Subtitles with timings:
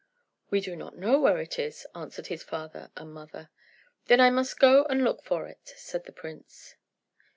[0.49, 3.51] "We do not know where it is," answered his father and mother.
[4.07, 6.73] "Then I must go and look for it," said the prince.